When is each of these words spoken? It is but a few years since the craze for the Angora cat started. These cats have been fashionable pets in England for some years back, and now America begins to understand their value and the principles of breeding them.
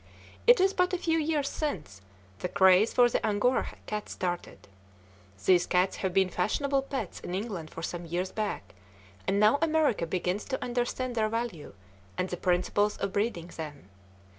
It 0.47 0.59
is 0.59 0.73
but 0.73 0.93
a 0.93 0.97
few 0.97 1.19
years 1.19 1.47
since 1.47 2.01
the 2.39 2.49
craze 2.49 2.91
for 2.91 3.07
the 3.07 3.23
Angora 3.23 3.75
cat 3.85 4.09
started. 4.09 4.67
These 5.45 5.67
cats 5.67 5.97
have 5.97 6.11
been 6.11 6.29
fashionable 6.29 6.81
pets 6.81 7.19
in 7.19 7.35
England 7.35 7.69
for 7.69 7.83
some 7.83 8.07
years 8.07 8.31
back, 8.31 8.73
and 9.27 9.39
now 9.39 9.59
America 9.61 10.07
begins 10.07 10.43
to 10.45 10.63
understand 10.63 11.13
their 11.13 11.29
value 11.29 11.75
and 12.17 12.27
the 12.29 12.35
principles 12.37 12.97
of 12.97 13.13
breeding 13.13 13.49
them. 13.55 13.89